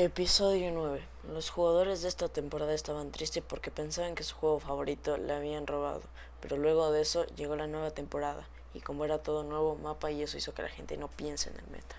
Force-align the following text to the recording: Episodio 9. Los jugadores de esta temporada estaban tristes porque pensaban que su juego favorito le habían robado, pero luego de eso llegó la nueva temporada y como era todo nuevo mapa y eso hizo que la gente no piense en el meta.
Episodio 0.00 0.70
9. 0.70 1.00
Los 1.32 1.50
jugadores 1.50 2.02
de 2.02 2.08
esta 2.08 2.28
temporada 2.28 2.72
estaban 2.72 3.10
tristes 3.10 3.42
porque 3.44 3.72
pensaban 3.72 4.14
que 4.14 4.22
su 4.22 4.36
juego 4.36 4.60
favorito 4.60 5.16
le 5.16 5.32
habían 5.32 5.66
robado, 5.66 6.02
pero 6.40 6.56
luego 6.56 6.92
de 6.92 7.02
eso 7.02 7.26
llegó 7.34 7.56
la 7.56 7.66
nueva 7.66 7.90
temporada 7.90 8.46
y 8.74 8.80
como 8.80 9.04
era 9.04 9.18
todo 9.18 9.42
nuevo 9.42 9.74
mapa 9.74 10.12
y 10.12 10.22
eso 10.22 10.38
hizo 10.38 10.54
que 10.54 10.62
la 10.62 10.68
gente 10.68 10.96
no 10.96 11.08
piense 11.08 11.50
en 11.50 11.56
el 11.56 11.66
meta. 11.72 11.96